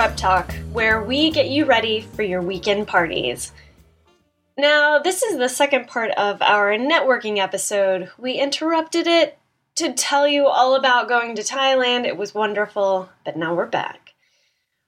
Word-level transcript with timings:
Prep 0.00 0.16
Talk, 0.16 0.54
where 0.72 1.02
we 1.02 1.30
get 1.30 1.50
you 1.50 1.66
ready 1.66 2.00
for 2.00 2.22
your 2.22 2.40
weekend 2.40 2.88
parties. 2.88 3.52
Now, 4.56 4.98
this 4.98 5.22
is 5.22 5.36
the 5.36 5.46
second 5.46 5.88
part 5.88 6.10
of 6.12 6.40
our 6.40 6.70
networking 6.70 7.36
episode. 7.36 8.10
We 8.16 8.32
interrupted 8.32 9.06
it 9.06 9.38
to 9.74 9.92
tell 9.92 10.26
you 10.26 10.46
all 10.46 10.74
about 10.74 11.10
going 11.10 11.36
to 11.36 11.42
Thailand. 11.42 12.06
It 12.06 12.16
was 12.16 12.34
wonderful, 12.34 13.10
but 13.26 13.36
now 13.36 13.54
we're 13.54 13.66
back. 13.66 14.14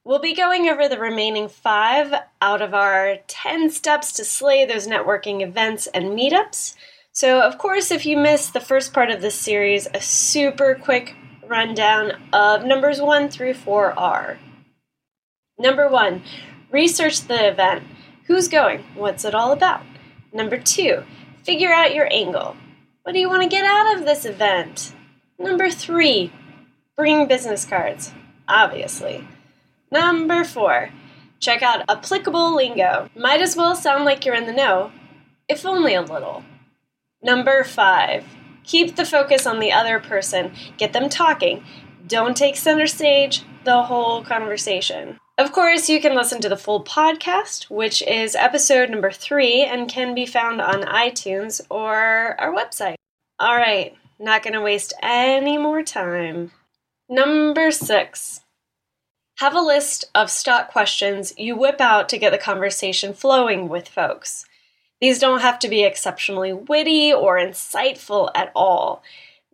We'll 0.03 0.19
be 0.19 0.35
going 0.35 0.71
over 0.71 0.89
the 0.89 0.99
remaining 0.99 1.51
five 1.51 2.15
out 2.41 2.63
of 2.63 2.73
our 2.73 3.19
10 3.27 3.69
steps 3.69 4.13
to 4.15 4.25
slay 4.25 4.65
those 4.65 4.89
networking 4.89 5.43
events 5.43 5.89
and 5.89 6.19
meetups. 6.19 6.75
So, 7.13 7.43
of 7.43 7.59
course, 7.59 7.91
if 7.91 8.07
you 8.07 8.17
missed 8.17 8.55
the 8.55 8.61
first 8.61 8.95
part 8.95 9.11
of 9.11 9.21
this 9.21 9.35
series, 9.35 9.87
a 9.93 10.01
super 10.01 10.75
quick 10.75 11.15
rundown 11.47 12.13
of 12.33 12.65
numbers 12.65 12.99
one 13.03 13.29
through 13.29 13.53
four 13.53 13.93
are 13.99 14.39
Number 15.63 15.89
one, 15.89 16.25
research 16.73 17.21
the 17.21 17.49
event. 17.49 17.85
Who's 18.27 18.49
going? 18.49 18.81
What's 18.97 19.25
it 19.25 19.33
all 19.33 19.53
about? 19.53 19.85
Number 20.33 20.59
two, 20.59 21.05
figure 21.45 21.73
out 21.73 21.95
your 21.95 22.13
angle. 22.13 22.57
What 23.05 23.13
do 23.13 23.21
you 23.21 23.29
want 23.29 23.45
to 23.45 23.49
get 23.49 23.65
out 23.65 23.97
of 23.97 24.05
this 24.05 24.25
event? 24.25 24.93
Number 25.39 25.71
three, 25.71 26.33
bring 26.97 27.29
business 27.29 27.65
cards, 27.65 28.13
obviously. 28.49 29.29
Number 29.93 30.43
four, 30.43 30.91
check 31.39 31.63
out 31.63 31.85
applicable 31.89 32.57
lingo. 32.57 33.09
Might 33.15 33.41
as 33.41 33.55
well 33.55 33.77
sound 33.77 34.05
like 34.05 34.27
you're 34.27 34.35
in 34.35 34.47
the 34.47 34.53
know, 34.53 34.91
if 35.49 35.65
only 35.65 35.95
a 35.95 36.03
little. 36.03 36.43
Number 37.23 37.63
five, 37.63 38.25
keep 38.65 38.97
the 38.97 39.05
focus 39.05 39.47
on 39.47 39.61
the 39.61 39.71
other 39.71 40.01
person, 40.01 40.51
get 40.77 40.93
them 40.93 41.09
talking. 41.09 41.63
Don't 42.09 42.37
take 42.37 42.57
center 42.57 42.89
stage 42.89 43.45
the 43.63 43.85
whole 43.85 44.25
conversation. 44.25 45.21
Of 45.39 45.51
course, 45.51 45.89
you 45.89 46.01
can 46.01 46.15
listen 46.15 46.43
to 46.43 46.49
the 46.51 46.59
full 46.59 46.85
podcast, 46.85 47.71
which 47.71 48.03
is 48.03 48.35
episode 48.35 48.91
number 48.91 49.11
three 49.11 49.63
and 49.63 49.89
can 49.89 50.15
be 50.15 50.27
found 50.27 50.61
on 50.61 50.83
iTunes 50.83 51.61
or 51.71 52.39
our 52.39 52.53
website. 52.55 52.97
All 53.41 53.57
right, 53.57 53.97
not 54.19 54.43
going 54.43 54.53
to 54.53 54.61
waste 54.61 54.93
any 55.03 55.57
more 55.57 55.83
time. 55.83 56.53
Number 57.09 57.71
six. 57.71 58.41
Have 59.39 59.55
a 59.55 59.61
list 59.61 60.05
of 60.15 60.31
stock 60.31 60.71
questions 60.71 61.33
you 61.39 61.57
whip 61.57 61.81
out 61.81 62.11
to 62.11 62.19
get 62.19 62.31
the 62.31 62.39
conversation 62.39 63.15
flowing 63.15 63.71
with 63.71 63.89
folks. 63.89 64.45
These 65.01 65.19
don't 65.19 65.41
have 65.41 65.59
to 65.61 65.69
be 65.69 65.83
exceptionally 65.83 66.53
witty 66.53 67.13
or 67.13 67.39
insightful 67.39 68.31
at 68.35 68.53
all. 68.55 69.03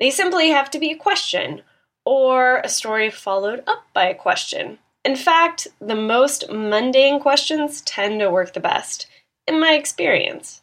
They 0.00 0.10
simply 0.10 0.50
have 0.50 0.70
to 0.72 0.80
be 0.80 0.90
a 0.90 0.96
question 0.96 1.62
or 2.04 2.58
a 2.58 2.68
story 2.68 3.10
followed 3.10 3.62
up 3.66 3.84
by 3.94 4.08
a 4.08 4.14
question. 4.14 4.78
In 5.08 5.16
fact, 5.16 5.68
the 5.80 5.94
most 5.94 6.50
mundane 6.50 7.18
questions 7.18 7.80
tend 7.80 8.20
to 8.20 8.30
work 8.30 8.52
the 8.52 8.60
best, 8.60 9.06
in 9.46 9.58
my 9.58 9.72
experience. 9.72 10.60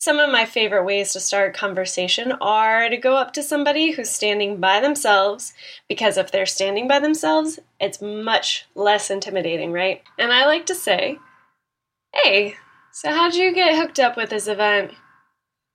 Some 0.00 0.18
of 0.18 0.28
my 0.28 0.44
favorite 0.44 0.84
ways 0.84 1.12
to 1.12 1.20
start 1.20 1.54
conversation 1.54 2.32
are 2.40 2.88
to 2.88 2.96
go 2.96 3.14
up 3.14 3.32
to 3.34 3.44
somebody 3.44 3.92
who's 3.92 4.10
standing 4.10 4.56
by 4.56 4.80
themselves, 4.80 5.54
because 5.88 6.16
if 6.16 6.32
they're 6.32 6.46
standing 6.46 6.88
by 6.88 6.98
themselves, 6.98 7.60
it's 7.78 8.02
much 8.02 8.66
less 8.74 9.08
intimidating, 9.08 9.70
right? 9.70 10.02
And 10.18 10.32
I 10.32 10.46
like 10.46 10.66
to 10.66 10.74
say, 10.74 11.20
Hey, 12.12 12.56
so 12.90 13.12
how'd 13.12 13.36
you 13.36 13.54
get 13.54 13.76
hooked 13.76 14.00
up 14.00 14.16
with 14.16 14.30
this 14.30 14.48
event? 14.48 14.94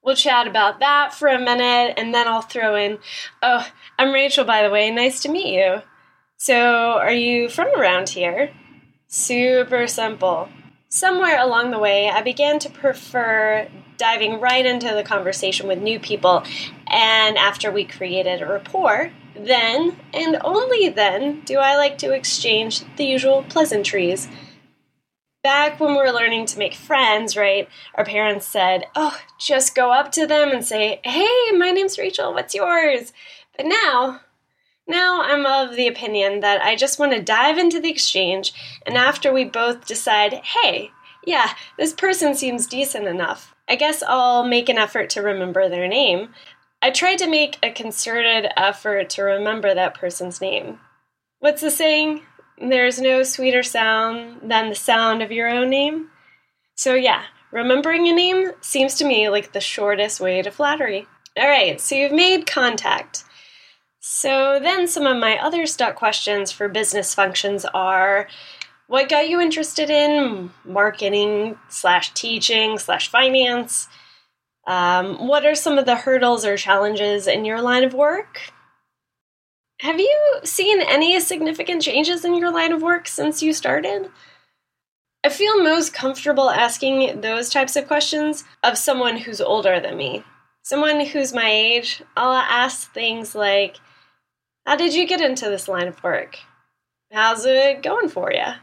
We'll 0.03 0.17
chat 0.17 0.47
about 0.47 0.81
that 0.81 1.13
for 1.13 1.29
a 1.29 1.39
minute, 1.39 1.93
and 1.95 2.13
then 2.13 2.27
I'll 2.27 2.41
throw 2.41 2.75
in, 2.75 2.99
Oh, 3.41 3.65
I'm 3.97 4.11
Rachel, 4.11 4.43
by 4.43 4.63
the 4.63 4.69
way. 4.69 4.91
Nice 4.91 5.21
to 5.21 5.29
meet 5.29 5.55
you. 5.55 5.81
So, 6.43 6.55
are 6.55 7.13
you 7.13 7.49
from 7.49 7.67
around 7.79 8.09
here? 8.09 8.49
Super 9.07 9.85
simple. 9.85 10.49
Somewhere 10.89 11.39
along 11.39 11.69
the 11.69 11.77
way, 11.77 12.09
I 12.09 12.23
began 12.23 12.57
to 12.57 12.69
prefer 12.71 13.69
diving 13.97 14.39
right 14.39 14.65
into 14.65 14.91
the 14.91 15.03
conversation 15.03 15.67
with 15.67 15.83
new 15.83 15.99
people, 15.99 16.41
and 16.87 17.37
after 17.37 17.71
we 17.71 17.83
created 17.85 18.41
a 18.41 18.47
rapport, 18.47 19.11
then 19.35 19.99
and 20.15 20.39
only 20.43 20.89
then 20.89 21.41
do 21.41 21.59
I 21.59 21.77
like 21.77 21.99
to 21.99 22.11
exchange 22.11 22.85
the 22.95 23.05
usual 23.05 23.45
pleasantries. 23.47 24.27
Back 25.43 25.79
when 25.79 25.91
we 25.91 25.97
were 25.97 26.11
learning 26.11 26.47
to 26.47 26.57
make 26.57 26.73
friends, 26.73 27.37
right, 27.37 27.69
our 27.93 28.03
parents 28.03 28.47
said, 28.47 28.85
Oh, 28.95 29.15
just 29.39 29.75
go 29.75 29.91
up 29.91 30.11
to 30.13 30.25
them 30.25 30.49
and 30.49 30.65
say, 30.65 31.01
Hey, 31.03 31.51
my 31.55 31.69
name's 31.69 31.99
Rachel, 31.99 32.33
what's 32.33 32.55
yours? 32.55 33.13
But 33.55 33.67
now, 33.67 34.21
now 34.91 35.23
I'm 35.23 35.45
of 35.45 35.75
the 35.75 35.87
opinion 35.87 36.41
that 36.41 36.61
I 36.61 36.75
just 36.75 36.99
want 36.99 37.13
to 37.13 37.21
dive 37.21 37.57
into 37.57 37.79
the 37.79 37.89
exchange, 37.89 38.53
and 38.85 38.95
after 38.95 39.33
we 39.33 39.43
both 39.43 39.87
decide, 39.87 40.33
hey, 40.33 40.91
yeah, 41.25 41.53
this 41.77 41.93
person 41.93 42.35
seems 42.35 42.67
decent 42.67 43.07
enough, 43.07 43.55
I 43.67 43.75
guess 43.75 44.03
I'll 44.07 44.43
make 44.43 44.69
an 44.69 44.77
effort 44.77 45.09
to 45.11 45.21
remember 45.21 45.67
their 45.67 45.87
name. 45.87 46.29
I 46.81 46.91
tried 46.91 47.17
to 47.19 47.27
make 47.27 47.57
a 47.63 47.71
concerted 47.71 48.51
effort 48.57 49.09
to 49.11 49.23
remember 49.23 49.73
that 49.73 49.93
person's 49.93 50.41
name. 50.41 50.79
What's 51.39 51.61
the 51.61 51.71
saying? 51.71 52.21
There's 52.57 52.99
no 52.99 53.23
sweeter 53.23 53.63
sound 53.63 54.41
than 54.43 54.69
the 54.69 54.75
sound 54.75 55.21
of 55.21 55.31
your 55.31 55.47
own 55.47 55.69
name. 55.69 56.09
So, 56.75 56.95
yeah, 56.95 57.23
remembering 57.51 58.07
a 58.07 58.13
name 58.13 58.51
seems 58.61 58.95
to 58.95 59.05
me 59.05 59.29
like 59.29 59.53
the 59.53 59.61
shortest 59.61 60.19
way 60.19 60.41
to 60.41 60.51
flattery. 60.51 61.07
All 61.37 61.47
right, 61.47 61.79
so 61.79 61.95
you've 61.95 62.11
made 62.11 62.45
contact. 62.45 63.23
So 64.03 64.59
then 64.59 64.87
some 64.87 65.05
of 65.05 65.17
my 65.17 65.37
other 65.37 65.67
stuck 65.67 65.95
questions 65.95 66.51
for 66.51 66.67
business 66.67 67.13
functions 67.13 67.65
are 67.65 68.27
what 68.87 69.09
got 69.09 69.29
you 69.29 69.39
interested 69.39 69.91
in 69.91 70.49
marketing 70.65 71.59
slash 71.69 72.11
teaching 72.13 72.79
slash 72.79 73.09
finance? 73.09 73.87
Um, 74.65 75.27
what 75.27 75.45
are 75.45 75.53
some 75.53 75.77
of 75.77 75.85
the 75.85 75.95
hurdles 75.95 76.45
or 76.45 76.57
challenges 76.57 77.27
in 77.27 77.45
your 77.45 77.61
line 77.61 77.83
of 77.83 77.93
work? 77.93 78.41
Have 79.81 79.99
you 79.99 80.39
seen 80.43 80.81
any 80.81 81.19
significant 81.19 81.83
changes 81.83 82.25
in 82.25 82.33
your 82.33 82.51
line 82.51 82.71
of 82.71 82.81
work 82.81 83.07
since 83.07 83.43
you 83.43 83.53
started? 83.53 84.09
I 85.23 85.29
feel 85.29 85.63
most 85.63 85.93
comfortable 85.93 86.49
asking 86.49 87.21
those 87.21 87.51
types 87.51 87.75
of 87.75 87.85
questions 87.85 88.45
of 88.63 88.79
someone 88.79 89.17
who's 89.17 89.41
older 89.41 89.79
than 89.79 89.95
me. 89.95 90.23
Someone 90.63 91.05
who's 91.05 91.33
my 91.33 91.49
age, 91.49 92.01
I'll 92.17 92.33
ask 92.33 92.91
things 92.93 93.35
like, 93.35 93.77
how 94.65 94.75
did 94.75 94.93
you 94.93 95.07
get 95.07 95.21
into 95.21 95.49
this 95.49 95.67
line 95.67 95.87
of 95.87 96.03
work? 96.03 96.37
How's 97.11 97.45
it 97.45 97.83
going 97.83 98.09
for 98.09 98.31
you? 98.31 98.53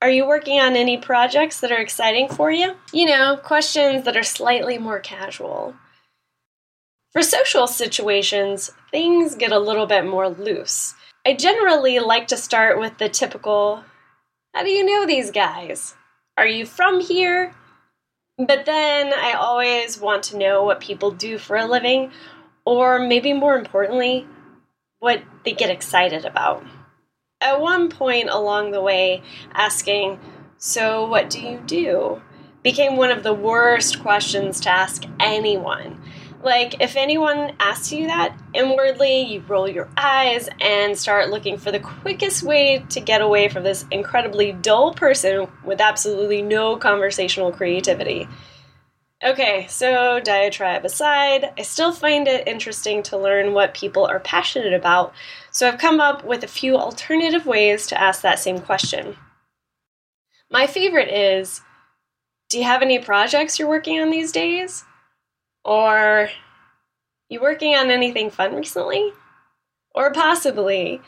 Are 0.00 0.10
you 0.10 0.26
working 0.26 0.58
on 0.58 0.74
any 0.74 0.96
projects 0.96 1.60
that 1.60 1.70
are 1.70 1.80
exciting 1.80 2.28
for 2.28 2.50
you? 2.50 2.74
You 2.92 3.06
know, 3.06 3.36
questions 3.36 4.04
that 4.04 4.16
are 4.16 4.22
slightly 4.22 4.78
more 4.78 4.98
casual. 4.98 5.74
For 7.12 7.22
social 7.22 7.66
situations, 7.66 8.70
things 8.90 9.34
get 9.34 9.52
a 9.52 9.58
little 9.58 9.86
bit 9.86 10.06
more 10.06 10.28
loose. 10.28 10.94
I 11.26 11.34
generally 11.34 11.98
like 11.98 12.26
to 12.28 12.36
start 12.36 12.80
with 12.80 12.98
the 12.98 13.08
typical 13.08 13.84
How 14.54 14.64
do 14.64 14.70
you 14.70 14.84
know 14.84 15.06
these 15.06 15.30
guys? 15.30 15.94
Are 16.36 16.46
you 16.46 16.66
from 16.66 17.00
here? 17.00 17.54
But 18.38 18.64
then 18.64 19.12
I 19.14 19.32
always 19.32 20.00
want 20.00 20.22
to 20.24 20.38
know 20.38 20.64
what 20.64 20.80
people 20.80 21.10
do 21.10 21.38
for 21.38 21.56
a 21.56 21.66
living, 21.66 22.10
or 22.64 22.98
maybe 22.98 23.32
more 23.32 23.56
importantly, 23.56 24.26
what 25.02 25.20
they 25.44 25.50
get 25.50 25.68
excited 25.68 26.24
about. 26.24 26.64
At 27.40 27.60
one 27.60 27.88
point 27.88 28.28
along 28.30 28.70
the 28.70 28.80
way, 28.80 29.20
asking, 29.52 30.20
So, 30.58 31.08
what 31.08 31.28
do 31.28 31.40
you 31.40 31.58
do? 31.58 32.22
became 32.62 32.96
one 32.96 33.10
of 33.10 33.24
the 33.24 33.34
worst 33.34 34.00
questions 34.00 34.60
to 34.60 34.70
ask 34.70 35.02
anyone. 35.18 36.00
Like, 36.40 36.80
if 36.80 36.94
anyone 36.94 37.56
asks 37.58 37.90
you 37.90 38.06
that, 38.06 38.36
inwardly 38.54 39.22
you 39.22 39.40
roll 39.48 39.68
your 39.68 39.88
eyes 39.96 40.48
and 40.60 40.96
start 40.96 41.30
looking 41.30 41.58
for 41.58 41.72
the 41.72 41.80
quickest 41.80 42.44
way 42.44 42.84
to 42.90 43.00
get 43.00 43.22
away 43.22 43.48
from 43.48 43.64
this 43.64 43.84
incredibly 43.90 44.52
dull 44.52 44.94
person 44.94 45.48
with 45.64 45.80
absolutely 45.80 46.42
no 46.42 46.76
conversational 46.76 47.50
creativity. 47.50 48.28
Okay, 49.24 49.68
so 49.68 50.18
diatribe 50.18 50.84
aside, 50.84 51.52
I 51.56 51.62
still 51.62 51.92
find 51.92 52.26
it 52.26 52.48
interesting 52.48 53.04
to 53.04 53.16
learn 53.16 53.54
what 53.54 53.72
people 53.72 54.04
are 54.04 54.18
passionate 54.18 54.72
about, 54.72 55.14
so 55.52 55.68
I've 55.68 55.78
come 55.78 56.00
up 56.00 56.24
with 56.24 56.42
a 56.42 56.48
few 56.48 56.76
alternative 56.76 57.46
ways 57.46 57.86
to 57.86 58.00
ask 58.00 58.22
that 58.22 58.40
same 58.40 58.58
question. 58.58 59.16
My 60.50 60.66
favorite 60.66 61.08
is 61.08 61.60
Do 62.50 62.58
you 62.58 62.64
have 62.64 62.82
any 62.82 62.98
projects 62.98 63.60
you're 63.60 63.68
working 63.68 64.00
on 64.00 64.10
these 64.10 64.32
days? 64.32 64.84
Or 65.64 66.28
you 67.28 67.40
working 67.40 67.76
on 67.76 67.92
anything 67.92 68.28
fun 68.28 68.56
recently? 68.56 69.12
Or 69.94 70.12
possibly, 70.12 71.00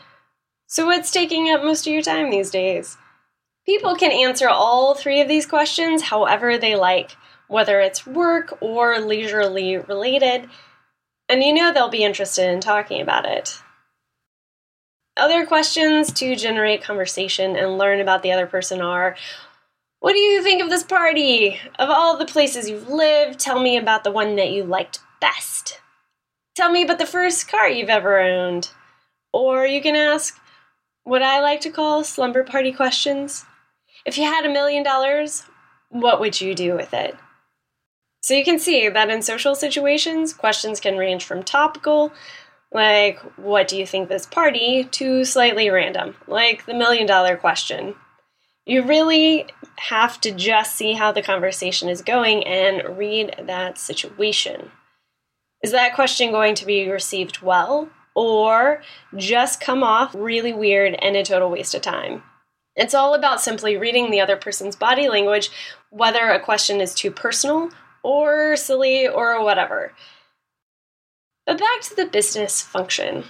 so 0.68 0.86
what's 0.86 1.10
taking 1.10 1.50
up 1.50 1.64
most 1.64 1.84
of 1.84 1.92
your 1.92 2.02
time 2.02 2.30
these 2.30 2.52
days? 2.52 2.96
People 3.66 3.96
can 3.96 4.12
answer 4.12 4.48
all 4.48 4.94
three 4.94 5.20
of 5.20 5.26
these 5.26 5.46
questions 5.46 6.02
however 6.02 6.56
they 6.56 6.76
like 6.76 7.16
whether 7.48 7.80
it's 7.80 8.06
work 8.06 8.56
or 8.60 8.98
leisurely 8.98 9.76
related, 9.76 10.48
and 11.28 11.42
you 11.42 11.52
know 11.52 11.72
they'll 11.72 11.88
be 11.88 12.04
interested 12.04 12.50
in 12.50 12.60
talking 12.60 13.00
about 13.00 13.26
it. 13.26 13.60
Other 15.16 15.46
questions 15.46 16.12
to 16.14 16.34
generate 16.34 16.82
conversation 16.82 17.54
and 17.54 17.78
learn 17.78 18.00
about 18.00 18.22
the 18.22 18.32
other 18.32 18.46
person 18.46 18.80
are 18.80 19.16
What 20.00 20.12
do 20.12 20.18
you 20.18 20.42
think 20.42 20.60
of 20.60 20.70
this 20.70 20.82
party? 20.82 21.60
Of 21.78 21.88
all 21.88 22.16
the 22.16 22.26
places 22.26 22.68
you've 22.68 22.88
lived, 22.88 23.38
tell 23.38 23.60
me 23.60 23.76
about 23.76 24.04
the 24.04 24.10
one 24.10 24.36
that 24.36 24.50
you 24.50 24.64
liked 24.64 24.98
best. 25.20 25.80
Tell 26.54 26.70
me 26.70 26.82
about 26.82 26.98
the 26.98 27.06
first 27.06 27.48
car 27.48 27.68
you've 27.68 27.88
ever 27.88 28.20
owned. 28.20 28.70
Or 29.32 29.66
you 29.66 29.80
can 29.80 29.96
ask 29.96 30.38
what 31.04 31.22
I 31.22 31.40
like 31.40 31.60
to 31.62 31.70
call 31.70 32.04
slumber 32.04 32.44
party 32.44 32.72
questions. 32.72 33.44
If 34.04 34.18
you 34.18 34.24
had 34.24 34.44
a 34.44 34.52
million 34.52 34.82
dollars, 34.82 35.44
what 35.90 36.20
would 36.20 36.40
you 36.40 36.54
do 36.54 36.74
with 36.74 36.92
it? 36.92 37.16
So 38.24 38.32
you 38.32 38.42
can 38.42 38.58
see 38.58 38.88
that 38.88 39.10
in 39.10 39.20
social 39.20 39.54
situations, 39.54 40.32
questions 40.32 40.80
can 40.80 40.96
range 40.96 41.26
from 41.26 41.42
topical, 41.42 42.10
like, 42.72 43.18
what 43.36 43.68
do 43.68 43.76
you 43.76 43.86
think 43.86 44.08
this 44.08 44.24
party, 44.24 44.84
to 44.92 45.26
slightly 45.26 45.68
random, 45.68 46.16
like 46.26 46.64
the 46.64 46.72
million 46.72 47.06
dollar 47.06 47.36
question. 47.36 47.96
You 48.64 48.82
really 48.82 49.44
have 49.76 50.22
to 50.22 50.32
just 50.32 50.74
see 50.74 50.94
how 50.94 51.12
the 51.12 51.20
conversation 51.20 51.90
is 51.90 52.00
going 52.00 52.46
and 52.46 52.96
read 52.96 53.42
that 53.42 53.76
situation. 53.76 54.70
Is 55.62 55.72
that 55.72 55.94
question 55.94 56.30
going 56.30 56.54
to 56.54 56.64
be 56.64 56.88
received 56.88 57.42
well 57.42 57.90
or 58.14 58.80
just 59.14 59.60
come 59.60 59.82
off 59.82 60.14
really 60.14 60.54
weird 60.54 60.94
and 60.94 61.14
a 61.14 61.24
total 61.24 61.50
waste 61.50 61.74
of 61.74 61.82
time? 61.82 62.22
It's 62.74 62.94
all 62.94 63.12
about 63.12 63.42
simply 63.42 63.76
reading 63.76 64.10
the 64.10 64.22
other 64.22 64.38
person's 64.38 64.76
body 64.76 65.10
language, 65.10 65.50
whether 65.90 66.30
a 66.30 66.40
question 66.40 66.80
is 66.80 66.94
too 66.94 67.10
personal 67.10 67.68
or 68.04 68.54
silly 68.54 69.08
or 69.08 69.42
whatever. 69.42 69.92
But 71.46 71.58
back 71.58 71.80
to 71.82 71.96
the 71.96 72.06
business 72.06 72.62
function. 72.62 73.24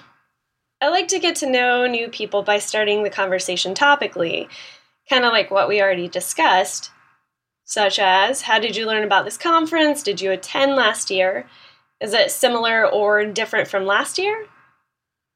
I 0.82 0.88
like 0.88 1.08
to 1.08 1.18
get 1.18 1.36
to 1.36 1.50
know 1.50 1.86
new 1.86 2.08
people 2.08 2.42
by 2.42 2.58
starting 2.58 3.02
the 3.02 3.10
conversation 3.10 3.72
topically, 3.72 4.48
kind 5.08 5.24
of 5.24 5.32
like 5.32 5.50
what 5.50 5.68
we 5.68 5.80
already 5.80 6.08
discussed, 6.08 6.90
such 7.64 7.98
as 7.98 8.42
How 8.42 8.58
did 8.58 8.76
you 8.76 8.86
learn 8.86 9.04
about 9.04 9.24
this 9.24 9.38
conference? 9.38 10.02
Did 10.02 10.20
you 10.20 10.30
attend 10.30 10.76
last 10.76 11.10
year? 11.10 11.46
Is 12.00 12.12
it 12.12 12.30
similar 12.30 12.86
or 12.86 13.24
different 13.24 13.68
from 13.68 13.86
last 13.86 14.18
year? 14.18 14.46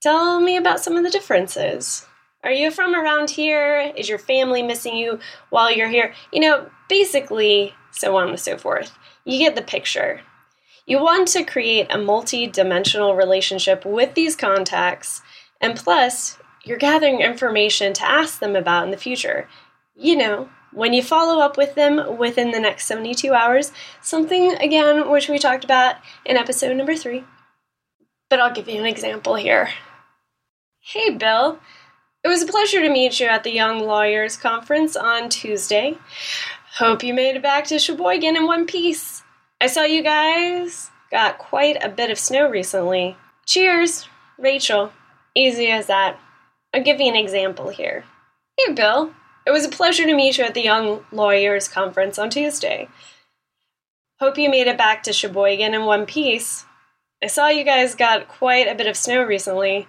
Tell 0.02 0.40
me 0.40 0.56
about 0.56 0.80
some 0.80 0.96
of 0.96 1.04
the 1.04 1.10
differences. 1.10 2.06
Are 2.44 2.52
you 2.52 2.70
from 2.70 2.94
around 2.94 3.30
here? 3.30 3.92
Is 3.96 4.08
your 4.08 4.18
family 4.18 4.62
missing 4.62 4.96
you 4.96 5.18
while 5.50 5.72
you're 5.72 5.88
here? 5.88 6.12
You 6.32 6.40
know, 6.40 6.70
basically, 6.88 7.74
so 7.90 8.16
on 8.16 8.28
and 8.28 8.40
so 8.40 8.58
forth. 8.58 8.97
You 9.28 9.38
get 9.38 9.56
the 9.56 9.62
picture. 9.62 10.22
You 10.86 11.02
want 11.02 11.28
to 11.28 11.44
create 11.44 11.88
a 11.90 11.98
multi 11.98 12.46
dimensional 12.46 13.14
relationship 13.14 13.84
with 13.84 14.14
these 14.14 14.34
contacts, 14.34 15.20
and 15.60 15.76
plus, 15.76 16.38
you're 16.64 16.78
gathering 16.78 17.20
information 17.20 17.92
to 17.92 18.10
ask 18.10 18.38
them 18.40 18.56
about 18.56 18.84
in 18.84 18.90
the 18.90 18.96
future. 18.96 19.46
You 19.94 20.16
know, 20.16 20.48
when 20.72 20.94
you 20.94 21.02
follow 21.02 21.42
up 21.42 21.58
with 21.58 21.74
them 21.74 22.16
within 22.16 22.52
the 22.52 22.58
next 22.58 22.86
72 22.86 23.34
hours, 23.34 23.70
something 24.00 24.54
again 24.54 25.10
which 25.10 25.28
we 25.28 25.38
talked 25.38 25.62
about 25.62 25.96
in 26.24 26.38
episode 26.38 26.74
number 26.74 26.96
three. 26.96 27.24
But 28.30 28.40
I'll 28.40 28.54
give 28.54 28.66
you 28.66 28.80
an 28.80 28.86
example 28.86 29.34
here. 29.34 29.68
Hey, 30.80 31.10
Bill. 31.10 31.58
It 32.24 32.28
was 32.28 32.42
a 32.42 32.46
pleasure 32.46 32.80
to 32.80 32.88
meet 32.88 33.20
you 33.20 33.26
at 33.26 33.44
the 33.44 33.52
Young 33.52 33.80
Lawyers 33.80 34.38
Conference 34.38 34.96
on 34.96 35.28
Tuesday. 35.28 35.98
Hope 36.76 37.02
you 37.02 37.12
made 37.14 37.34
it 37.34 37.42
back 37.42 37.64
to 37.66 37.78
Sheboygan 37.78 38.36
in 38.36 38.46
one 38.46 38.66
piece. 38.66 39.22
I 39.60 39.66
saw 39.66 39.82
you 39.82 40.02
guys 40.02 40.90
got 41.10 41.38
quite 41.38 41.82
a 41.82 41.88
bit 41.88 42.10
of 42.10 42.18
snow 42.18 42.48
recently. 42.48 43.16
Cheers, 43.46 44.06
Rachel. 44.38 44.92
Easy 45.34 45.68
as 45.68 45.86
that. 45.86 46.18
I'll 46.72 46.82
give 46.82 47.00
you 47.00 47.08
an 47.08 47.16
example 47.16 47.70
here. 47.70 48.04
Hey, 48.56 48.72
Bill. 48.74 49.12
It 49.46 49.50
was 49.50 49.64
a 49.64 49.70
pleasure 49.70 50.04
to 50.04 50.14
meet 50.14 50.36
you 50.36 50.44
at 50.44 50.54
the 50.54 50.62
Young 50.62 51.04
Lawyers 51.10 51.68
Conference 51.68 52.18
on 52.18 52.28
Tuesday. 52.28 52.88
Hope 54.20 54.36
you 54.36 54.50
made 54.50 54.66
it 54.66 54.76
back 54.76 55.02
to 55.04 55.12
Sheboygan 55.12 55.74
in 55.74 55.86
one 55.86 56.04
piece. 56.04 56.66
I 57.22 57.28
saw 57.28 57.48
you 57.48 57.64
guys 57.64 57.94
got 57.94 58.28
quite 58.28 58.68
a 58.68 58.74
bit 58.74 58.86
of 58.86 58.96
snow 58.96 59.24
recently. 59.24 59.88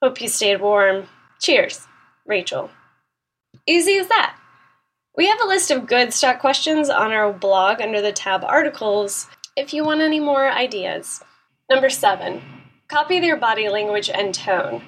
Hope 0.00 0.20
you 0.20 0.28
stayed 0.28 0.60
warm. 0.60 1.08
Cheers, 1.40 1.86
Rachel. 2.24 2.70
Easy 3.66 3.96
as 3.96 4.08
that. 4.08 4.36
We 5.14 5.26
have 5.28 5.40
a 5.42 5.46
list 5.46 5.70
of 5.70 5.86
good 5.86 6.14
stock 6.14 6.40
questions 6.40 6.88
on 6.88 7.12
our 7.12 7.34
blog 7.34 7.82
under 7.82 8.00
the 8.00 8.12
tab 8.12 8.42
Articles 8.44 9.26
if 9.54 9.74
you 9.74 9.84
want 9.84 10.00
any 10.00 10.20
more 10.20 10.50
ideas. 10.50 11.22
Number 11.68 11.90
seven, 11.90 12.40
copy 12.88 13.20
their 13.20 13.36
body 13.36 13.68
language 13.68 14.08
and 14.08 14.34
tone. 14.34 14.82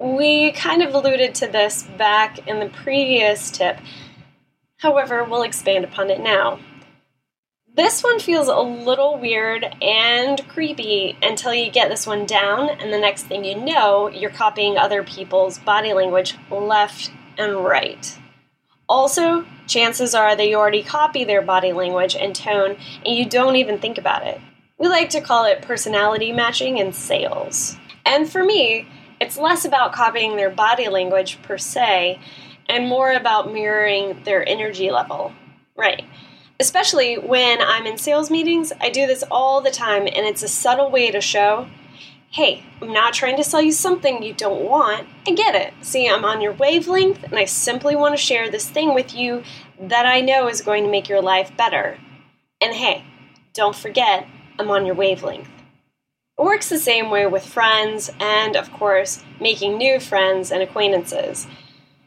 We 0.00 0.50
kind 0.50 0.82
of 0.82 0.92
alluded 0.92 1.36
to 1.36 1.46
this 1.46 1.84
back 1.96 2.48
in 2.48 2.58
the 2.58 2.68
previous 2.68 3.52
tip. 3.52 3.78
However, 4.78 5.22
we'll 5.22 5.42
expand 5.42 5.84
upon 5.84 6.10
it 6.10 6.20
now. 6.20 6.58
This 7.72 8.02
one 8.02 8.18
feels 8.18 8.48
a 8.48 8.58
little 8.58 9.18
weird 9.18 9.64
and 9.80 10.48
creepy 10.48 11.16
until 11.22 11.54
you 11.54 11.70
get 11.70 11.88
this 11.88 12.08
one 12.08 12.26
down, 12.26 12.70
and 12.70 12.92
the 12.92 12.98
next 12.98 13.26
thing 13.26 13.44
you 13.44 13.54
know, 13.54 14.08
you're 14.08 14.30
copying 14.30 14.76
other 14.76 15.04
people's 15.04 15.58
body 15.58 15.92
language 15.92 16.34
left 16.50 17.12
and 17.36 17.64
right. 17.64 18.18
Also, 18.88 19.44
chances 19.66 20.14
are 20.14 20.34
that 20.34 20.48
you 20.48 20.56
already 20.56 20.82
copy 20.82 21.24
their 21.24 21.42
body 21.42 21.72
language 21.72 22.16
and 22.16 22.34
tone 22.34 22.76
and 23.04 23.14
you 23.14 23.28
don't 23.28 23.56
even 23.56 23.78
think 23.78 23.98
about 23.98 24.26
it. 24.26 24.40
We 24.78 24.88
like 24.88 25.10
to 25.10 25.20
call 25.20 25.44
it 25.44 25.62
personality 25.62 26.32
matching 26.32 26.78
in 26.78 26.92
sales. 26.92 27.76
And 28.06 28.30
for 28.30 28.44
me, 28.44 28.86
it's 29.20 29.36
less 29.36 29.64
about 29.64 29.92
copying 29.92 30.36
their 30.36 30.50
body 30.50 30.88
language 30.88 31.42
per 31.42 31.58
se 31.58 32.18
and 32.68 32.88
more 32.88 33.12
about 33.12 33.52
mirroring 33.52 34.22
their 34.24 34.48
energy 34.48 34.90
level. 34.90 35.32
Right. 35.76 36.04
Especially 36.60 37.16
when 37.16 37.60
I'm 37.60 37.86
in 37.86 37.98
sales 37.98 38.30
meetings, 38.30 38.72
I 38.80 38.90
do 38.90 39.06
this 39.06 39.22
all 39.30 39.60
the 39.60 39.70
time, 39.70 40.02
and 40.02 40.26
it's 40.26 40.42
a 40.42 40.48
subtle 40.48 40.90
way 40.90 41.10
to 41.10 41.20
show 41.20 41.68
hey, 42.30 42.62
I'm 42.80 42.92
not 42.92 43.14
trying 43.14 43.36
to 43.36 43.44
sell 43.44 43.62
you 43.62 43.72
something 43.72 44.22
you 44.22 44.34
don't 44.34 44.64
want. 44.64 45.08
I 45.26 45.32
get 45.32 45.54
it. 45.54 45.72
See, 45.80 46.08
I'm 46.08 46.24
on 46.24 46.40
your 46.40 46.52
wavelength, 46.52 47.24
and 47.24 47.38
I 47.38 47.46
simply 47.46 47.96
want 47.96 48.14
to 48.14 48.22
share 48.22 48.50
this 48.50 48.68
thing 48.68 48.94
with 48.94 49.14
you 49.14 49.42
that 49.80 50.06
I 50.06 50.20
know 50.20 50.48
is 50.48 50.60
going 50.60 50.84
to 50.84 50.90
make 50.90 51.08
your 51.08 51.22
life 51.22 51.56
better. 51.56 51.98
And 52.60 52.74
hey, 52.74 53.04
don't 53.54 53.74
forget, 53.74 54.26
I'm 54.58 54.70
on 54.70 54.84
your 54.84 54.94
wavelength. 54.94 55.48
It 56.38 56.42
works 56.42 56.68
the 56.68 56.78
same 56.78 57.10
way 57.10 57.26
with 57.26 57.44
friends 57.44 58.10
and, 58.20 58.56
of 58.56 58.70
course, 58.72 59.24
making 59.40 59.76
new 59.76 59.98
friends 59.98 60.52
and 60.52 60.62
acquaintances. 60.62 61.46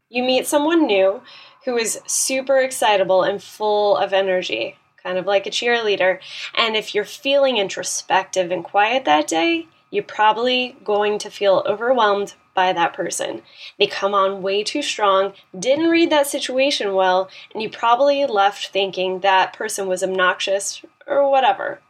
You 0.10 0.24
meet 0.24 0.48
someone 0.48 0.86
new 0.86 1.22
who 1.66 1.78
is 1.78 2.00
super 2.06 2.60
excitable 2.60 3.24
and 3.24 3.42
full 3.42 3.98
of 3.98 4.14
energy, 4.14 4.78
kind 5.02 5.18
of 5.18 5.26
like 5.26 5.46
a 5.46 5.52
cheerleader. 5.52 6.20
And 6.56 6.76
if 6.76 6.96
you're 6.96 7.06
feeling 7.06 7.58
introspective 7.58 8.52
and 8.52 8.64
quiet 8.64 9.06
that 9.06 9.28
day, 9.28 9.68
you're 9.92 10.04
probably 10.04 10.76
going 10.84 11.20
to 11.20 11.30
feel 11.30 11.64
overwhelmed 11.68 12.34
by 12.56 12.74
that 12.74 12.94
person. 12.94 13.44
They 13.78 13.88
come 13.88 14.14
on 14.14 14.42
way 14.42 14.64
too 14.64 14.82
strong, 14.82 15.34
didn't 15.58 15.90
read 15.90 16.10
that 16.10 16.28
situation 16.28 16.96
well, 16.96 17.30
and 17.54 17.62
you 17.62 17.70
probably 17.70 18.26
left 18.26 18.68
thinking 18.68 19.20
that 19.20 19.54
person 19.54 19.88
was 19.88 20.02
obnoxious 20.02 20.84
or 21.06 21.30
whatever 21.30 21.82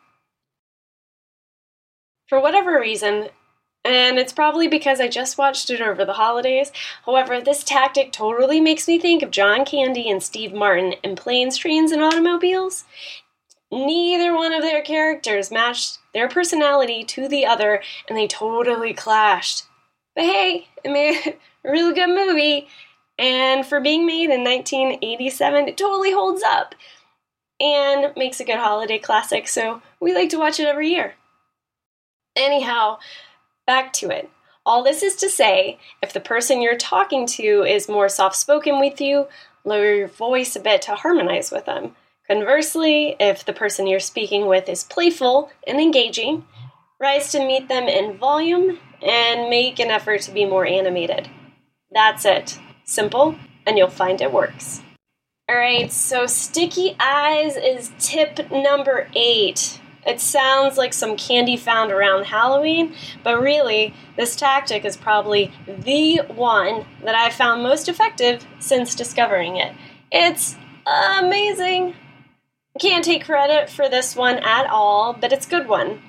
for 2.31 2.39
whatever 2.39 2.79
reason, 2.79 3.27
and 3.83 4.17
it's 4.17 4.31
probably 4.31 4.69
because 4.69 5.01
I 5.01 5.09
just 5.09 5.37
watched 5.37 5.69
it 5.69 5.81
over 5.81 6.05
the 6.05 6.13
holidays. 6.13 6.71
However, 7.05 7.41
this 7.41 7.61
tactic 7.61 8.13
totally 8.13 8.61
makes 8.61 8.87
me 8.87 8.97
think 8.97 9.21
of 9.21 9.31
John 9.31 9.65
Candy 9.65 10.09
and 10.09 10.23
Steve 10.23 10.53
Martin 10.53 10.93
in 11.03 11.17
Planes, 11.17 11.57
Trains, 11.57 11.91
and 11.91 12.01
Automobiles. 12.01 12.85
Neither 13.69 14.33
one 14.33 14.53
of 14.53 14.61
their 14.61 14.81
characters 14.81 15.51
matched 15.51 15.99
their 16.13 16.27
personality 16.27 17.03
to 17.05 17.27
the 17.27 17.45
other, 17.45 17.81
and 18.07 18.17
they 18.17 18.27
totally 18.27 18.93
clashed. 18.93 19.63
But 20.15 20.25
hey, 20.25 20.67
it 20.83 20.91
made 20.91 21.37
a 21.65 21.71
really 21.71 21.93
good 21.93 22.09
movie, 22.09 22.67
and 23.17 23.65
for 23.65 23.79
being 23.79 24.05
made 24.05 24.29
in 24.29 24.43
1987, 24.43 25.67
it 25.67 25.77
totally 25.77 26.11
holds 26.11 26.43
up 26.43 26.75
and 27.59 28.11
makes 28.17 28.39
a 28.39 28.45
good 28.45 28.57
holiday 28.57 28.97
classic, 28.97 29.47
so 29.47 29.81
we 29.99 30.13
like 30.13 30.29
to 30.29 30.39
watch 30.39 30.59
it 30.59 30.67
every 30.67 30.89
year. 30.89 31.13
Anyhow, 32.35 32.97
back 33.67 33.93
to 33.93 34.09
it. 34.09 34.29
All 34.65 34.83
this 34.83 35.03
is 35.03 35.15
to 35.17 35.29
say, 35.29 35.79
if 36.01 36.13
the 36.13 36.19
person 36.19 36.61
you're 36.61 36.77
talking 36.77 37.25
to 37.27 37.63
is 37.63 37.89
more 37.89 38.09
soft 38.09 38.35
spoken 38.35 38.79
with 38.79 39.01
you, 39.01 39.27
lower 39.63 39.93
your 39.93 40.07
voice 40.07 40.55
a 40.55 40.59
bit 40.59 40.81
to 40.83 40.95
harmonize 40.95 41.51
with 41.51 41.65
them. 41.65 41.95
Conversely, 42.31 43.17
if 43.19 43.43
the 43.43 43.51
person 43.51 43.87
you're 43.87 43.99
speaking 43.99 44.45
with 44.45 44.69
is 44.69 44.85
playful 44.85 45.51
and 45.67 45.81
engaging, 45.81 46.45
rise 46.97 47.29
to 47.33 47.45
meet 47.45 47.67
them 47.67 47.89
in 47.89 48.17
volume 48.17 48.79
and 49.05 49.49
make 49.49 49.79
an 49.79 49.91
effort 49.91 50.21
to 50.21 50.31
be 50.31 50.45
more 50.45 50.65
animated. 50.65 51.29
That's 51.93 52.23
it. 52.23 52.57
Simple, 52.85 53.35
and 53.67 53.77
you'll 53.77 53.89
find 53.89 54.21
it 54.21 54.31
works. 54.31 54.81
Alright, 55.51 55.91
so 55.91 56.25
sticky 56.25 56.95
eyes 57.01 57.57
is 57.57 57.91
tip 57.99 58.49
number 58.49 59.09
eight. 59.13 59.81
It 60.07 60.21
sounds 60.21 60.77
like 60.77 60.93
some 60.93 61.17
candy 61.17 61.57
found 61.57 61.91
around 61.91 62.27
Halloween, 62.27 62.95
but 63.25 63.41
really, 63.41 63.93
this 64.15 64.37
tactic 64.37 64.85
is 64.85 64.95
probably 64.95 65.51
the 65.67 66.19
one 66.33 66.85
that 67.03 67.13
I've 67.13 67.33
found 67.33 67.61
most 67.61 67.89
effective 67.89 68.47
since 68.59 68.95
discovering 68.95 69.57
it. 69.57 69.75
It's 70.13 70.55
amazing. 70.87 71.95
I 72.75 72.79
can't 72.79 73.03
take 73.03 73.25
credit 73.25 73.69
for 73.69 73.89
this 73.89 74.15
one 74.15 74.37
at 74.37 74.65
all, 74.67 75.13
but 75.13 75.33
it's 75.33 75.45
a 75.45 75.49
good 75.49 75.67
one. 75.67 76.01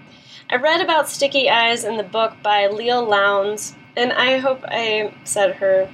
I 0.48 0.56
read 0.56 0.80
about 0.80 1.08
sticky 1.08 1.50
eyes 1.50 1.84
in 1.84 1.96
the 1.96 2.02
book 2.02 2.34
by 2.42 2.68
Leil 2.68 3.06
Lowndes, 3.08 3.74
and 3.96 4.12
I 4.12 4.38
hope 4.38 4.60
I 4.64 5.14
said 5.24 5.56
her 5.56 5.88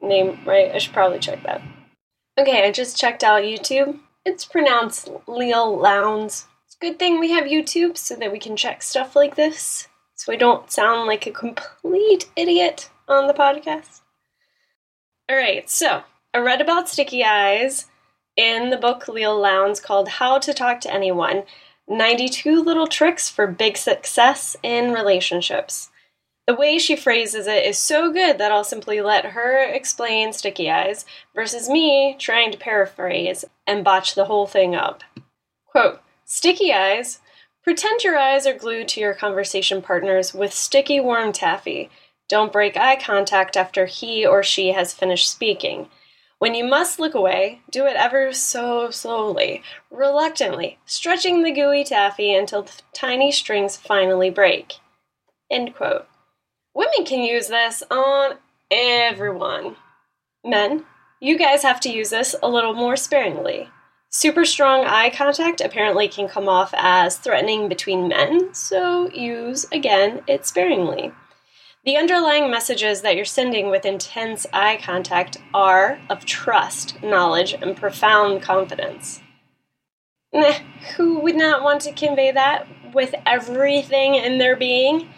name 0.00 0.40
right. 0.44 0.72
I 0.74 0.78
should 0.78 0.92
probably 0.92 1.18
check 1.18 1.42
that. 1.44 1.62
Okay, 2.38 2.66
I 2.66 2.72
just 2.72 2.96
checked 2.96 3.22
out 3.22 3.42
YouTube. 3.42 3.98
It's 4.24 4.44
pronounced 4.44 5.08
Leil 5.26 5.80
Lowndes. 5.80 6.46
It's 6.66 6.76
a 6.76 6.86
good 6.86 6.98
thing 6.98 7.20
we 7.20 7.30
have 7.30 7.44
YouTube 7.44 7.96
so 7.96 8.16
that 8.16 8.32
we 8.32 8.38
can 8.38 8.56
check 8.56 8.82
stuff 8.82 9.14
like 9.14 9.36
this, 9.36 9.88
so 10.14 10.32
I 10.32 10.36
don't 10.36 10.70
sound 10.70 11.06
like 11.06 11.26
a 11.26 11.30
complete 11.30 12.28
idiot 12.34 12.90
on 13.06 13.26
the 13.26 13.34
podcast. 13.34 14.00
Alright, 15.30 15.70
so 15.70 16.02
I 16.34 16.38
read 16.38 16.60
about 16.60 16.88
sticky 16.88 17.24
eyes 17.24 17.86
in 18.38 18.70
the 18.70 18.76
book 18.76 19.06
Leil 19.06 19.38
Lowndes 19.38 19.80
called 19.80 20.08
How 20.08 20.38
to 20.38 20.54
Talk 20.54 20.80
to 20.82 20.94
Anyone 20.94 21.42
92 21.88 22.62
Little 22.62 22.86
Tricks 22.86 23.28
for 23.28 23.48
Big 23.48 23.76
Success 23.76 24.56
in 24.62 24.92
Relationships. 24.92 25.90
The 26.46 26.54
way 26.54 26.78
she 26.78 26.94
phrases 26.94 27.48
it 27.48 27.64
is 27.64 27.76
so 27.76 28.12
good 28.12 28.38
that 28.38 28.52
I'll 28.52 28.64
simply 28.64 29.00
let 29.00 29.26
her 29.26 29.58
explain 29.64 30.32
sticky 30.32 30.70
eyes 30.70 31.04
versus 31.34 31.68
me 31.68 32.14
trying 32.18 32.52
to 32.52 32.58
paraphrase 32.58 33.44
and 33.66 33.84
botch 33.84 34.14
the 34.14 34.26
whole 34.26 34.46
thing 34.46 34.74
up. 34.74 35.02
Quote 35.66 36.00
Sticky 36.24 36.72
eyes. 36.72 37.18
Pretend 37.64 38.04
your 38.04 38.16
eyes 38.16 38.46
are 38.46 38.56
glued 38.56 38.86
to 38.88 39.00
your 39.00 39.14
conversation 39.14 39.82
partners 39.82 40.32
with 40.32 40.54
sticky 40.54 41.00
warm 41.00 41.32
taffy. 41.32 41.90
Don't 42.28 42.52
break 42.52 42.76
eye 42.76 42.96
contact 42.96 43.56
after 43.56 43.86
he 43.86 44.24
or 44.24 44.42
she 44.44 44.68
has 44.68 44.94
finished 44.94 45.28
speaking. 45.28 45.88
When 46.38 46.54
you 46.54 46.64
must 46.64 47.00
look 47.00 47.14
away, 47.14 47.62
do 47.68 47.86
it 47.86 47.96
ever 47.96 48.32
so 48.32 48.90
slowly, 48.90 49.62
reluctantly, 49.90 50.78
stretching 50.86 51.42
the 51.42 51.50
gooey 51.50 51.82
taffy 51.82 52.32
until 52.32 52.62
the 52.62 52.80
tiny 52.92 53.32
strings 53.32 53.76
finally 53.76 54.30
break. 54.30 54.74
End 55.50 55.74
quote. 55.74 56.06
Women 56.74 57.04
can 57.04 57.20
use 57.22 57.48
this 57.48 57.82
on 57.90 58.36
everyone. 58.70 59.76
Men, 60.44 60.84
you 61.18 61.36
guys 61.36 61.62
have 61.62 61.80
to 61.80 61.90
use 61.90 62.10
this 62.10 62.36
a 62.40 62.48
little 62.48 62.74
more 62.74 62.96
sparingly. 62.96 63.68
Super 64.08 64.44
strong 64.44 64.84
eye 64.84 65.10
contact 65.10 65.60
apparently 65.60 66.06
can 66.06 66.28
come 66.28 66.48
off 66.48 66.72
as 66.76 67.16
threatening 67.16 67.68
between 67.68 68.06
men, 68.06 68.54
so 68.54 69.10
use 69.10 69.66
again 69.72 70.22
it 70.28 70.46
sparingly. 70.46 71.12
The 71.88 71.96
underlying 71.96 72.50
messages 72.50 73.00
that 73.00 73.16
you're 73.16 73.24
sending 73.24 73.70
with 73.70 73.86
intense 73.86 74.46
eye 74.52 74.78
contact 74.78 75.38
are 75.54 75.98
of 76.10 76.26
trust, 76.26 77.02
knowledge, 77.02 77.54
and 77.54 77.74
profound 77.74 78.42
confidence. 78.42 79.22
Nah, 80.30 80.52
who 80.98 81.18
would 81.20 81.34
not 81.34 81.62
want 81.62 81.80
to 81.80 81.92
convey 81.92 82.30
that 82.30 82.66
with 82.92 83.14
everything 83.24 84.16
in 84.16 84.36
their 84.36 84.54
being? 84.54 85.08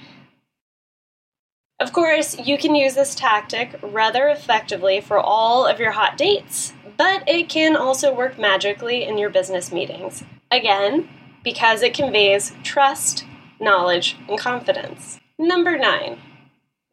Of 1.80 1.92
course, 1.92 2.38
you 2.38 2.56
can 2.56 2.76
use 2.76 2.94
this 2.94 3.16
tactic 3.16 3.76
rather 3.82 4.28
effectively 4.28 5.00
for 5.00 5.18
all 5.18 5.66
of 5.66 5.80
your 5.80 5.90
hot 5.90 6.16
dates, 6.16 6.72
but 6.96 7.28
it 7.28 7.48
can 7.48 7.74
also 7.74 8.14
work 8.14 8.38
magically 8.38 9.02
in 9.02 9.18
your 9.18 9.30
business 9.30 9.72
meetings. 9.72 10.22
Again, 10.52 11.08
because 11.42 11.82
it 11.82 11.94
conveys 11.94 12.52
trust, 12.62 13.24
knowledge, 13.58 14.16
and 14.28 14.38
confidence. 14.38 15.18
Number 15.36 15.76
nine, 15.76 16.20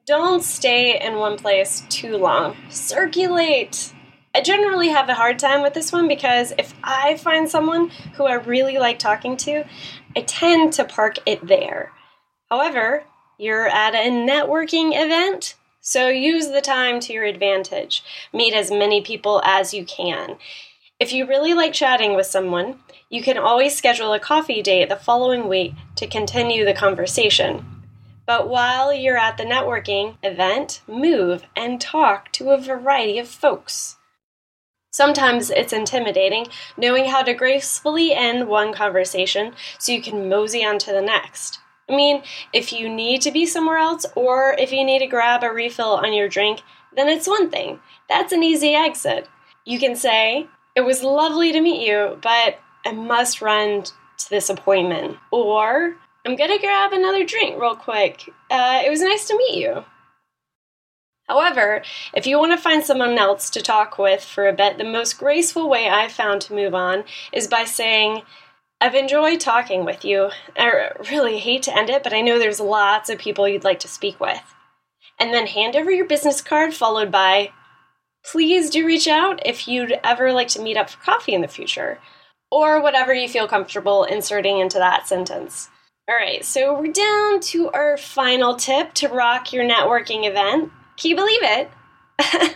don't 0.08 0.42
stay 0.42 0.98
in 1.06 1.18
one 1.18 1.38
place 1.38 1.84
too 1.90 2.16
long. 2.16 2.56
Circulate! 2.70 3.94
I 4.34 4.40
generally 4.40 4.88
have 4.88 5.10
a 5.10 5.14
hard 5.14 5.38
time 5.38 5.62
with 5.62 5.74
this 5.74 5.92
one 5.92 6.08
because 6.08 6.54
if 6.58 6.74
I 6.82 7.18
find 7.18 7.50
someone 7.50 7.90
who 8.16 8.24
I 8.24 8.36
really 8.36 8.78
like 8.78 9.00
talking 9.00 9.36
to, 9.38 9.66
I 10.16 10.22
tend 10.22 10.72
to 10.74 10.86
park 10.86 11.18
it 11.26 11.46
there. 11.46 11.92
However, 12.50 13.04
you're 13.38 13.68
at 13.68 13.96
a 13.96 14.10
networking 14.10 14.92
event, 14.94 15.56
so 15.82 16.08
use 16.08 16.48
the 16.48 16.62
time 16.62 17.02
to 17.02 17.12
your 17.12 17.26
advantage. 17.26 18.02
Meet 18.32 18.54
as 18.54 18.72
many 18.72 19.02
people 19.02 19.42
as 19.44 19.74
you 19.74 19.84
can. 19.84 20.38
If 21.02 21.12
you 21.12 21.28
really 21.28 21.54
like 21.54 21.74
chatting 21.74 22.16
with 22.16 22.28
someone, 22.28 22.80
you 23.10 23.22
can 23.22 23.38
always 23.38 23.76
schedule 23.76 24.14
a 24.14 24.22
coffee 24.22 24.62
date 24.62 24.88
the 24.88 24.96
following 24.96 25.50
week 25.50 25.74
to 25.98 26.08
continue 26.08 26.64
the 26.64 26.74
conversation. 26.74 27.77
But 28.28 28.50
while 28.50 28.94
you're 28.94 29.18
at 29.18 29.38
the 29.38 29.46
networking 29.46 30.18
event, 30.22 30.82
move 30.86 31.44
and 31.56 31.82
talk 31.82 32.32
to 32.34 32.52
a 32.52 32.62
variety 32.62 33.18
of 33.18 33.28
folks. 33.28 33.98
Sometimes 34.92 35.50
it's 35.50 35.72
intimidating 35.72 36.48
knowing 36.76 37.06
how 37.06 37.24
to 37.24 37.34
gracefully 37.34 38.14
end 38.14 38.48
one 38.48 38.74
conversation 38.74 39.54
so 39.80 39.94
you 39.94 40.02
can 40.02 40.28
mosey 40.28 40.66
on 40.66 40.78
to 40.80 40.92
the 40.92 41.02
next. 41.02 41.60
I 41.90 41.96
mean, 41.96 42.22
if 42.52 42.74
you 42.74 42.90
need 42.90 43.22
to 43.22 43.32
be 43.32 43.46
somewhere 43.46 43.78
else 43.78 44.06
or 44.16 44.56
if 44.60 44.74
you 44.74 44.84
need 44.84 45.00
to 45.00 45.08
grab 45.08 45.44
a 45.44 45.50
refill 45.50 45.92
on 45.92 46.14
your 46.14 46.28
drink, 46.28 46.62
then 46.96 47.08
it's 47.08 47.28
one 47.28 47.50
thing. 47.50 47.80
That's 48.10 48.34
an 48.34 48.44
easy 48.44 48.74
exit. 48.74 49.30
You 49.66 49.80
can 49.80 49.96
say, 49.96 50.48
It 50.76 50.82
was 50.82 51.02
lovely 51.02 51.54
to 51.54 51.62
meet 51.62 51.88
you, 51.88 52.18
but 52.22 52.60
I 52.86 52.92
must 52.92 53.42
run 53.42 53.84
to 53.84 54.30
this 54.30 54.50
appointment. 54.50 55.18
Or, 55.32 55.96
I'm 56.28 56.36
gonna 56.36 56.60
grab 56.60 56.92
another 56.92 57.24
drink 57.24 57.58
real 57.58 57.78
quick. 57.78 58.30
Uh, 58.52 58.82
it 58.86 58.90
was 58.90 59.00
nice 59.00 59.26
to 59.30 59.38
meet 59.38 59.62
you. 59.62 59.86
However, 61.26 61.84
if 62.14 62.28
you 62.28 62.38
want 62.38 62.52
to 62.52 62.62
find 62.62 62.84
someone 62.84 63.18
else 63.18 63.50
to 63.52 63.62
talk 63.62 63.98
with 63.98 64.26
for 64.26 64.46
a 64.46 64.52
bit, 64.52 64.78
the 64.78 64.84
most 64.84 65.18
graceful 65.18 65.70
way 65.70 65.88
I've 65.88 66.12
found 66.12 66.42
to 66.42 66.54
move 66.54 66.76
on 66.76 67.06
is 67.32 67.48
by 67.48 67.64
saying, 67.64 68.24
I've 68.82 68.94
enjoyed 68.94 69.40
talking 69.40 69.86
with 69.86 70.04
you. 70.04 70.32
I 70.58 70.92
really 71.10 71.40
hate 71.40 71.64
to 71.64 71.78
end 71.78 71.90
it, 71.90 72.04
but 72.04 72.12
I 72.12 72.20
know 72.20 72.38
there's 72.38 72.60
lots 72.60 73.10
of 73.10 73.20
people 73.20 73.48
you'd 73.48 73.64
like 73.64 73.80
to 73.80 73.88
speak 73.88 74.20
with. 74.20 74.54
And 75.18 75.34
then 75.34 75.48
hand 75.48 75.78
over 75.78 75.90
your 75.90 76.08
business 76.08 76.42
card, 76.42 76.74
followed 76.74 77.10
by, 77.10 77.52
please 78.26 78.70
do 78.70 78.86
reach 78.86 79.08
out 79.08 79.40
if 79.46 79.66
you'd 79.66 79.98
ever 80.04 80.34
like 80.34 80.50
to 80.50 80.62
meet 80.62 80.76
up 80.76 80.90
for 80.90 81.02
coffee 81.02 81.34
in 81.34 81.40
the 81.40 81.48
future, 81.48 82.02
or 82.52 82.82
whatever 82.82 83.14
you 83.14 83.30
feel 83.30 83.48
comfortable 83.48 84.04
inserting 84.04 84.60
into 84.60 84.78
that 84.78 85.08
sentence. 85.08 85.70
All 86.10 86.16
right, 86.16 86.46
so 86.46 86.80
we're 86.80 86.94
down 86.94 87.42
to 87.42 87.70
our 87.72 87.98
final 87.98 88.56
tip 88.56 88.94
to 88.94 89.10
rock 89.10 89.52
your 89.52 89.66
networking 89.66 90.26
event. 90.26 90.72
Can 90.96 91.10
you 91.10 91.18
believe 91.18 91.44
it? 91.44 91.70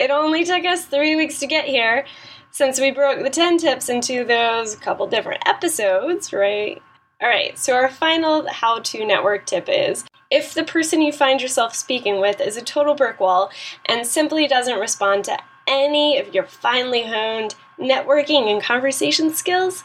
it 0.00 0.10
only 0.10 0.44
took 0.44 0.64
us 0.64 0.84
three 0.84 1.14
weeks 1.14 1.38
to 1.38 1.46
get 1.46 1.66
here 1.66 2.04
since 2.50 2.80
we 2.80 2.90
broke 2.90 3.22
the 3.22 3.30
10 3.30 3.58
tips 3.58 3.88
into 3.88 4.24
those 4.24 4.74
couple 4.74 5.06
different 5.06 5.46
episodes, 5.46 6.32
right? 6.32 6.82
All 7.22 7.28
right, 7.28 7.56
so 7.56 7.74
our 7.74 7.88
final 7.88 8.48
how 8.48 8.80
to 8.80 9.06
network 9.06 9.46
tip 9.46 9.68
is 9.68 10.04
if 10.32 10.52
the 10.52 10.64
person 10.64 11.00
you 11.00 11.12
find 11.12 11.40
yourself 11.40 11.76
speaking 11.76 12.20
with 12.20 12.40
is 12.40 12.56
a 12.56 12.60
total 12.60 12.96
brick 12.96 13.20
wall 13.20 13.52
and 13.86 14.04
simply 14.04 14.48
doesn't 14.48 14.80
respond 14.80 15.26
to 15.26 15.38
any 15.68 16.18
of 16.18 16.34
your 16.34 16.44
finely 16.44 17.04
honed 17.04 17.54
networking 17.78 18.52
and 18.52 18.60
conversation 18.60 19.32
skills, 19.32 19.84